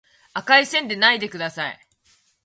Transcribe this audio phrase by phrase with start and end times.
[0.33, 1.79] 赤い線でないでください